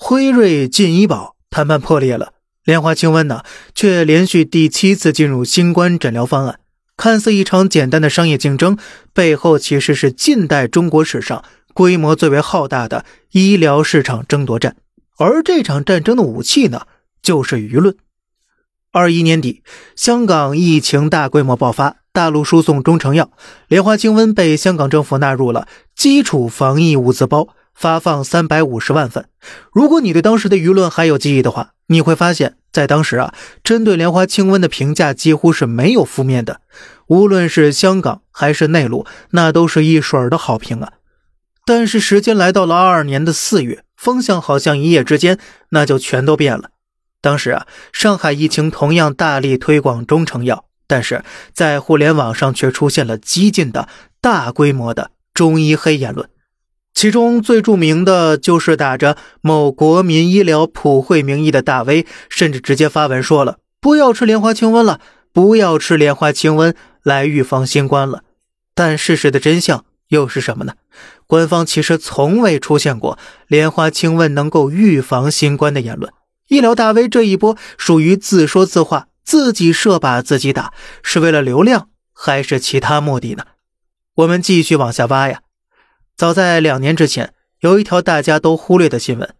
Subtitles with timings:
[0.00, 3.42] 辉瑞进医保谈判破裂了，莲花清瘟呢
[3.74, 6.60] 却连续第七次进入新冠诊疗方案。
[6.96, 8.78] 看似一场简单的商业竞争，
[9.12, 14.76] 背后其实是近代中国史上规模最为浩大的医疗市场争夺战。
[15.16, 16.82] 而这场战争的武器呢，
[17.20, 17.96] 就是舆论。
[18.92, 19.64] 二一年底，
[19.96, 23.32] 香港疫情大规模爆发，大陆输送中成药
[23.66, 27.48] 莲花清瘟被香港政府纳入了基础防疫物资包，
[27.78, 29.28] 发放三百五十万份。
[29.72, 32.56] 如果你对当时的舆论还有记忆的话，你会发现。
[32.70, 33.32] 在当时啊，
[33.64, 36.60] 针对莲花清瘟的评价几乎是没有负面的，
[37.06, 40.92] 无论是香港还是内陆，那都是一水儿的好评啊。
[41.64, 45.38] 但是时间来到了二二年的四月，风向好像一夜之间
[45.70, 46.70] 那就全都变了。
[47.22, 53.88] 当时啊，上海疫情同样大力推广中成药，但是在互联网上却出现了激进的
[54.20, 56.28] 大规模的中医黑言论。
[56.98, 64.98] 其中最著名的就是打着某国民医疗普惠名义的大 V，甚至直接发文说了不要吃莲花清瘟了，
[65.32, 68.24] 不要吃莲花清瘟来预防新冠了。
[68.74, 70.72] 但事实的真相又是什么呢？
[71.28, 76.12] 官方其实从未出现过莲花清瘟能够预防新冠的言论。
[76.48, 80.72] 医疗大 V 这一波属于自说自话，自己设靶自己打，
[81.04, 83.44] 是为了流量还是其他目的呢？
[84.16, 85.42] 我们继续往下挖呀。
[86.18, 89.36] 早在两年之前，有一条大家都忽略的新闻。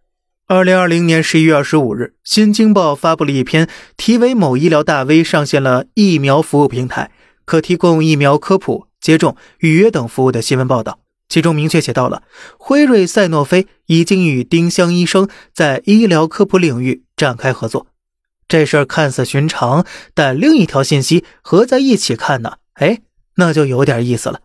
[0.47, 7.11] 二零二零年十一月二十五日，《新京报》发布了一篇题为“某医疗大 V 上线了疫苗服务平台，
[7.43, 10.99] 可提供疫苗科普、接种、预约等服务”的新闻报道。
[11.27, 12.23] 其中明确写到了，
[12.57, 17.87] 辉瑞赛诺菲已经与丁香医生在医疗科普领域展开合作。
[18.47, 23.01] 这事儿看似寻常，但另一条信息合在一起看呢，哎，
[23.35, 24.39] 那就有点意思了。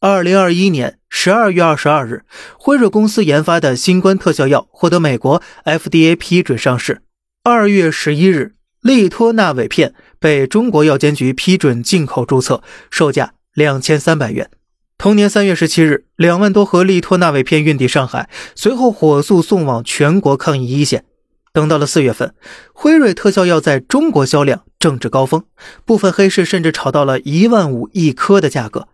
[0.00, 2.22] 二零二一年十二月二十二日，
[2.56, 7.02] 辉瑞公司研发的新冠特效药获得美国 FDA 批准上市。
[7.42, 14.48] 二月十一日，利托那韦片被中国药监局批准进口注册，售价两千三百元。
[14.96, 21.04] 同年三月十七日，两万多盒利托那韦片运抵上海，随后火速送往全国抗疫一线。
[21.52, 22.32] 等到了四月份，
[22.72, 25.42] 辉瑞特效药在中国销量正值高峰，
[25.84, 28.86] 部分黑市甚至炒到了一万五一颗的价格。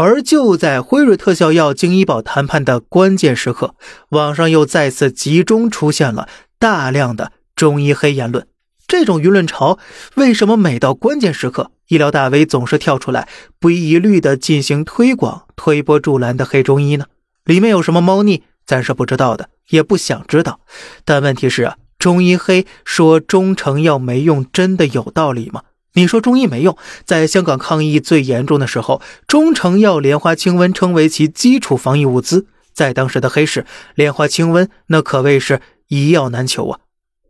[0.00, 3.74] 而就在辉瑞特效药经医保谈判的关键时刻，
[4.10, 8.46] 网上又再次集中出现了大量的中医黑言论。
[8.86, 9.76] 这种舆论潮，
[10.14, 13.28] 为什么每到关键时刻，医疗大 V 总是跳出来
[13.58, 17.06] 不遗余力地进行推广、推波助澜的黑中医呢？
[17.44, 20.60] 里面有什么猫腻，咱是不知道的，也不想知道。
[21.04, 25.62] 但问题是啊，中医黑说中成药没用，真的有道理吗？
[25.94, 36.80] 你说中医没用，在香港抗疫最严重的时候，中成药莲花清瘟称为其基础防疫物资，在当时的黑市，莲花清瘟那可谓是一药难求啊。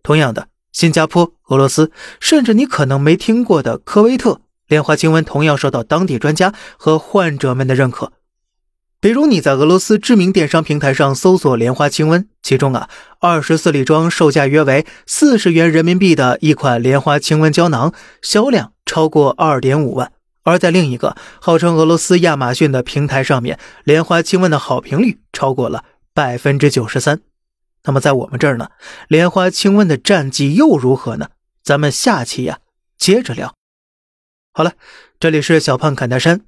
[0.03, 8.13] 同样的，新加坡、俄罗斯，甚至你可能没听过的科威特，莲花清瘟同样受到当地专家和患者们的认可。
[9.01, 20.09] 比如你在俄罗斯知名电商平台上搜索莲花清瘟，其中啊，二十四粒装，售价约为四十元人民币的一款莲花清瘟胶囊，销量超过二点五万；
[20.43, 27.21] 而在另一个号称俄罗斯亚马逊的平台上面，莲花清瘟的好评率超过了百分之九十三。
[27.85, 28.71] 那么在我们这儿呢，
[29.07, 31.29] 莲花清瘟的战绩又如何呢？
[31.63, 32.59] 咱们下期呀
[32.99, 33.55] 接着聊。
[34.53, 34.73] 好了，
[35.21, 36.48] 这里是小胖侃大山。